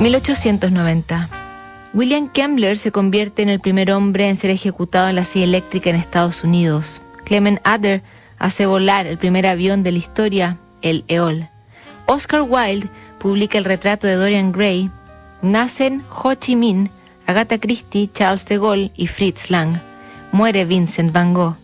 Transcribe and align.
1890. 0.00 1.28
William 1.92 2.30
Kemmler 2.30 2.78
se 2.78 2.90
convierte 2.90 3.42
en 3.42 3.50
el 3.50 3.60
primer 3.60 3.92
hombre 3.92 4.30
en 4.30 4.36
ser 4.36 4.50
ejecutado 4.50 5.10
en 5.10 5.16
la 5.16 5.26
silla 5.26 5.44
eléctrica 5.44 5.90
en 5.90 5.96
Estados 5.96 6.42
Unidos. 6.42 7.02
Clement 7.26 7.60
Adder 7.64 8.02
hace 8.38 8.64
volar 8.64 9.06
el 9.06 9.18
primer 9.18 9.46
avión 9.46 9.82
de 9.82 9.92
la 9.92 9.98
historia, 9.98 10.56
el 10.80 11.04
EOL. 11.08 11.48
Oscar 12.06 12.42
Wilde 12.48 12.88
publica 13.18 13.58
el 13.58 13.64
retrato 13.66 14.06
de 14.06 14.14
Dorian 14.14 14.52
Gray. 14.52 14.90
Nacen 15.42 16.02
Ho 16.08 16.34
Chi 16.34 16.56
Minh, 16.56 16.90
Agatha 17.26 17.58
Christie, 17.58 18.10
Charles 18.10 18.46
de 18.46 18.56
Gaulle 18.56 18.92
y 18.96 19.06
Fritz 19.06 19.50
Lang. 19.50 19.82
Muere 20.32 20.64
Vincent 20.64 21.12
van 21.12 21.34
Gogh. 21.34 21.56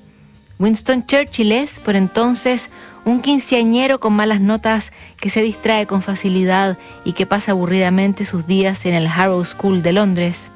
Winston 0.59 1.05
Churchill 1.05 1.53
es, 1.53 1.81
por 1.81 1.97
entonces, 1.97 2.71
un 3.05 3.21
quinceañero 3.21 4.01
con 4.01 4.15
malas 4.15 4.41
notas 4.41 4.91
que 5.21 5.29
se 5.29 5.43
distrae 5.43 5.87
con 5.87 6.01
facilidad 6.03 6.79
y 7.05 7.13
que 7.13 7.27
pasa 7.27 7.53
aburridamente 7.53 8.25
sus 8.25 8.47
días 8.47 8.87
en 8.87 8.95
el 8.95 9.07
Harrow 9.07 9.45
School 9.45 9.83
de 9.83 9.93
Londres. 9.93 10.51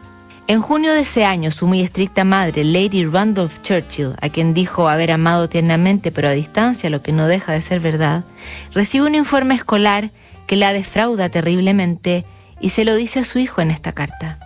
En 0.47 0.63
junio 0.63 0.93
de 0.95 1.03
ese 1.03 1.25
año, 1.25 1.51
su 1.51 1.67
muy 1.67 1.81
estricta 1.81 2.25
madre, 2.25 2.65
Lady 2.65 3.05
Randolph 3.05 3.61
Churchill, 3.63 4.15
a 4.21 4.31
quien 4.31 4.53
dijo 4.53 4.89
haber 4.89 5.13
amado 5.13 5.49
tiernamente 5.49 6.11
pero 6.11 6.29
a 6.29 6.33
distancia, 6.33 6.91
lo 6.91 7.03
que 7.03 7.13
no 7.13 7.29
deja 7.29 7.53
de 7.53 7.63
ser 7.63 7.79
verdad, 7.79 8.25
recibe 8.73 9.07
un 9.07 9.15
informe 9.15 9.55
escolar 9.55 10.11
que 10.49 10.57
la 10.57 10.73
defrauda 10.73 11.29
terriblemente 11.29 12.25
y 12.61 12.71
se 12.71 12.85
lo 12.85 12.97
dice 12.97 13.21
a 13.21 13.25
su 13.25 13.39
hijo 13.39 13.61
en 13.61 13.71
esta 13.71 13.93
carta. 13.93 14.41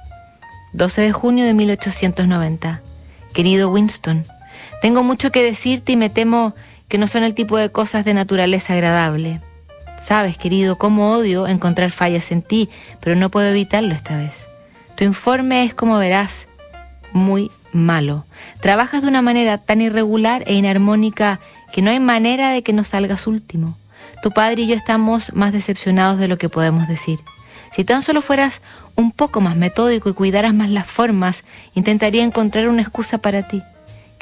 12 0.74 1.00
de 1.00 1.12
junio 1.12 1.44
de 1.46 1.54
1890. 1.54 2.82
Querido 3.32 3.70
Winston, 3.70 4.26
tengo 4.80 5.02
mucho 5.02 5.30
que 5.30 5.42
decirte 5.42 5.92
y 5.92 5.96
me 5.96 6.10
temo 6.10 6.54
que 6.88 6.98
no 6.98 7.08
son 7.08 7.22
el 7.22 7.34
tipo 7.34 7.56
de 7.56 7.70
cosas 7.70 8.04
de 8.04 8.14
naturaleza 8.14 8.74
agradable. 8.74 9.40
Sabes, 9.98 10.38
querido, 10.38 10.76
cómo 10.76 11.12
odio 11.12 11.46
encontrar 11.46 11.90
fallas 11.90 12.32
en 12.32 12.42
ti, 12.42 12.68
pero 13.00 13.16
no 13.16 13.30
puedo 13.30 13.48
evitarlo 13.48 13.94
esta 13.94 14.16
vez. 14.16 14.46
Tu 14.96 15.04
informe 15.04 15.64
es, 15.64 15.74
como 15.74 15.98
verás, 15.98 16.46
muy 17.12 17.50
malo. 17.72 18.24
Trabajas 18.60 19.02
de 19.02 19.08
una 19.08 19.22
manera 19.22 19.58
tan 19.58 19.80
irregular 19.80 20.44
e 20.46 20.54
inarmónica 20.54 21.40
que 21.72 21.82
no 21.82 21.90
hay 21.90 22.00
manera 22.00 22.50
de 22.50 22.62
que 22.62 22.72
no 22.72 22.84
salgas 22.84 23.26
último. 23.26 23.76
Tu 24.22 24.30
padre 24.30 24.62
y 24.62 24.66
yo 24.68 24.74
estamos 24.74 25.34
más 25.34 25.52
decepcionados 25.52 26.18
de 26.18 26.28
lo 26.28 26.38
que 26.38 26.48
podemos 26.48 26.88
decir. 26.88 27.18
Si 27.72 27.84
tan 27.84 28.02
solo 28.02 28.22
fueras 28.22 28.62
un 28.94 29.10
poco 29.10 29.40
más 29.40 29.56
metódico 29.56 30.08
y 30.08 30.14
cuidaras 30.14 30.54
más 30.54 30.70
las 30.70 30.86
formas, 30.86 31.44
intentaría 31.74 32.22
encontrar 32.22 32.68
una 32.68 32.82
excusa 32.82 33.18
para 33.18 33.48
ti. 33.48 33.62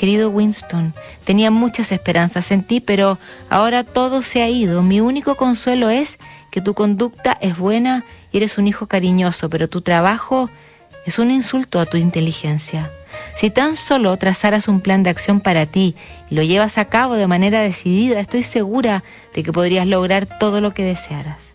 Querido 0.02 0.30
Winston, 0.30 0.94
tenía 1.22 1.52
muchas 1.52 1.92
esperanzas 1.92 2.50
en 2.50 2.64
ti, 2.64 2.80
pero 2.80 3.20
ahora 3.48 3.84
todo 3.84 4.22
se 4.22 4.42
ha 4.42 4.48
ido. 4.48 4.82
Mi 4.82 5.00
único 5.00 5.36
consuelo 5.36 5.90
es 5.90 6.18
que 6.50 6.60
tu 6.60 6.74
conducta 6.74 7.38
es 7.40 7.56
buena 7.56 8.04
y 8.32 8.38
eres 8.38 8.58
un 8.58 8.66
hijo 8.66 8.88
cariñoso, 8.88 9.48
pero 9.48 9.68
tu 9.68 9.80
trabajo 9.80 10.50
es 11.06 11.20
un 11.20 11.30
insulto 11.30 11.78
a 11.78 11.86
tu 11.86 11.98
inteligencia. 11.98 12.90
Si 13.36 13.48
tan 13.50 13.76
solo 13.76 14.16
trazaras 14.16 14.66
un 14.66 14.80
plan 14.80 15.04
de 15.04 15.10
acción 15.10 15.38
para 15.38 15.66
ti 15.66 15.94
y 16.28 16.34
lo 16.34 16.42
llevas 16.42 16.78
a 16.78 16.86
cabo 16.86 17.14
de 17.14 17.28
manera 17.28 17.60
decidida, 17.60 18.18
estoy 18.18 18.42
segura 18.42 19.04
de 19.36 19.44
que 19.44 19.52
podrías 19.52 19.86
lograr 19.86 20.26
todo 20.26 20.60
lo 20.60 20.74
que 20.74 20.82
desearas. 20.82 21.54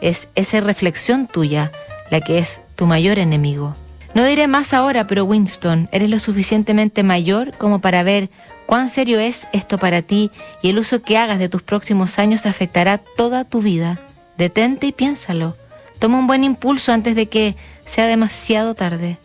Es 0.00 0.30
esa 0.34 0.62
reflexión 0.62 1.26
tuya 1.26 1.70
la 2.10 2.22
que 2.22 2.38
es 2.38 2.62
tu 2.74 2.86
mayor 2.86 3.18
enemigo. 3.18 3.76
No 4.14 4.24
diré 4.24 4.46
más 4.46 4.74
ahora, 4.74 5.06
pero 5.06 5.24
Winston, 5.24 5.88
eres 5.90 6.10
lo 6.10 6.18
suficientemente 6.18 7.02
mayor 7.02 7.52
como 7.56 7.80
para 7.80 8.02
ver 8.02 8.28
cuán 8.66 8.90
serio 8.90 9.18
es 9.18 9.46
esto 9.52 9.78
para 9.78 10.02
ti 10.02 10.30
y 10.60 10.68
el 10.68 10.78
uso 10.78 11.02
que 11.02 11.16
hagas 11.16 11.38
de 11.38 11.48
tus 11.48 11.62
próximos 11.62 12.18
años 12.18 12.44
afectará 12.44 12.98
toda 12.98 13.44
tu 13.44 13.62
vida. 13.62 14.00
Detente 14.36 14.86
y 14.86 14.92
piénsalo. 14.92 15.56
Toma 15.98 16.18
un 16.18 16.26
buen 16.26 16.44
impulso 16.44 16.92
antes 16.92 17.14
de 17.14 17.26
que 17.26 17.56
sea 17.86 18.06
demasiado 18.06 18.74
tarde. 18.74 19.18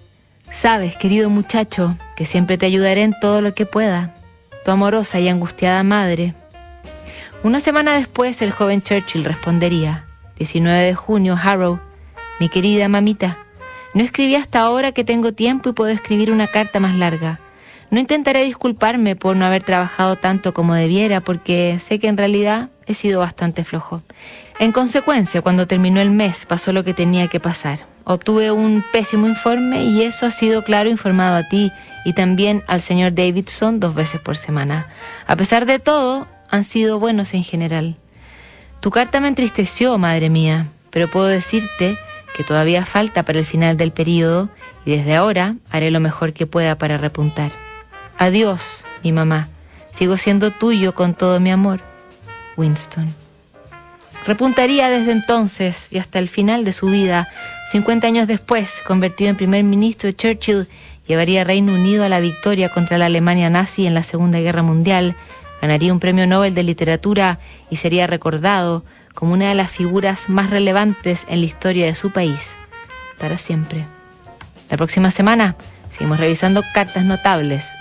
Sabes, 0.52 0.96
querido 0.96 1.30
muchacho, 1.30 1.98
que 2.16 2.26
siempre 2.26 2.58
te 2.58 2.66
ayudaré 2.66 3.04
en 3.04 3.16
todo 3.20 3.42
lo 3.42 3.54
que 3.54 3.66
pueda. 3.66 4.14
Tu 4.64 4.72
amorosa 4.72 5.20
y 5.20 5.28
angustiada 5.28 5.84
madre. 5.84 6.34
Una 7.44 7.60
semana 7.60 7.96
después, 7.96 8.42
el 8.42 8.52
joven 8.52 8.82
Churchill 8.82 9.26
respondería, 9.26 10.06
19 10.38 10.84
de 10.84 10.96
junio, 10.96 11.38
Harrow, 11.42 11.80
mi 12.40 12.48
querida 12.48 12.88
mamita. 12.88 13.47
No 13.98 14.04
escribí 14.04 14.36
hasta 14.36 14.60
ahora 14.60 14.92
que 14.92 15.04
tengo 15.04 15.32
tiempo 15.32 15.70
y 15.70 15.74
puedo 15.74 15.90
escribir 15.90 16.32
una 16.32 16.46
carta 16.46 16.80
más 16.80 16.94
larga. 16.94 17.40
No 17.90 18.00
intentaré 18.00 18.44
disculparme 18.44 19.16
por 19.16 19.36
no 19.36 19.44
haber 19.44 19.64
trabajado 19.64 20.18
tanto 20.18 20.54
como 20.54 20.76
debiera, 20.76 21.22
porque 21.22 21.80
sé 21.80 21.98
que 21.98 22.08
en 22.08 22.16
realidad 22.16 22.70
he 22.86 22.94
sido 22.94 23.22
bastante 23.22 23.64
flojo. 23.64 24.04
En 24.60 24.72
consecuencia, 24.72 25.42
cuando 25.42 25.66
terminó 25.66 26.00
el 26.00 26.12
mes, 26.12 26.46
pasó 26.46 26.74
lo 26.74 26.84
que 26.84 26.94
tenía 26.94 27.28
que 27.28 27.40
pasar. 27.40 27.80
Obtuve 28.04 28.52
un 28.52 28.84
pésimo 28.94 29.28
informe 29.28 29.86
y 29.86 30.04
eso 30.04 30.28
ha 30.28 30.32
sido 30.32 30.64
claro 30.64 30.92
informado 30.92 31.36
a 31.36 31.50
ti 31.50 31.72
y 32.06 32.14
también 32.14 32.64
al 32.68 32.82
señor 32.82 33.16
Davidson 33.16 33.80
dos 33.80 33.96
veces 33.96 34.22
por 34.22 34.38
semana. 34.38 34.86
A 35.26 35.36
pesar 35.36 35.66
de 35.66 35.80
todo, 35.80 36.28
han 36.52 36.66
sido 36.66 37.00
buenos 37.00 37.34
en 37.34 37.44
general. 37.44 37.96
Tu 38.80 38.92
carta 38.92 39.20
me 39.20 39.28
entristeció, 39.28 39.98
madre 39.98 40.30
mía, 40.30 40.68
pero 40.92 41.10
puedo 41.10 41.26
decirte 41.26 41.98
que 42.38 42.44
todavía 42.44 42.86
falta 42.86 43.24
para 43.24 43.40
el 43.40 43.46
final 43.46 43.76
del 43.76 43.92
periodo 43.92 44.50
y 44.86 44.96
desde 44.96 45.16
ahora 45.16 45.56
haré 45.72 45.90
lo 45.90 46.00
mejor 46.00 46.34
que 46.34 46.46
pueda 46.46 46.78
para 46.78 46.98
repuntar. 46.98 47.52
Adiós, 48.20 48.86
mi 49.04 49.12
mamá. 49.12 49.48
Sigo 49.92 50.16
siendo 50.18 50.52
tuyo 50.52 50.94
con 50.94 51.16
todo 51.16 51.40
mi 51.40 51.50
amor. 51.50 51.80
Winston. 52.56 53.14
Repuntaría 54.28 54.90
desde 54.90 55.14
entonces 55.14 55.92
y 55.92 55.98
hasta 55.98 56.20
el 56.20 56.30
final 56.30 56.64
de 56.64 56.74
su 56.74 56.88
vida. 56.88 57.28
50 57.72 58.06
años 58.06 58.28
después, 58.28 58.82
convertido 58.86 59.32
en 59.32 59.38
primer 59.38 59.64
ministro, 59.64 60.12
Churchill 60.12 60.68
llevaría 61.08 61.42
a 61.42 61.44
Reino 61.46 61.74
Unido 61.74 62.04
a 62.04 62.10
la 62.10 62.20
victoria 62.20 62.70
contra 62.70 62.98
la 62.98 63.06
Alemania 63.08 63.50
nazi 63.50 63.88
en 63.88 63.94
la 63.94 64.04
Segunda 64.04 64.40
Guerra 64.40 64.62
Mundial, 64.62 65.16
ganaría 65.62 65.94
un 65.94 66.00
premio 66.00 66.28
Nobel 66.28 66.54
de 66.54 66.64
Literatura 66.64 67.40
y 67.70 67.78
sería 67.78 68.06
recordado 68.06 68.84
como 69.18 69.34
una 69.34 69.50
de 69.50 69.56
las 69.56 69.72
figuras 69.72 70.30
más 70.30 70.52
relevantes 70.52 71.26
en 71.28 71.40
la 71.40 71.48
historia 71.48 71.88
de 71.88 71.96
su 71.96 72.12
país, 72.12 72.56
para 73.18 73.40
siempre. 73.40 73.84
La 74.70 74.78
próxima 74.78 75.10
semana 75.10 75.56
seguimos 75.90 76.20
revisando 76.20 76.62
cartas 76.72 77.04
notables 77.04 77.76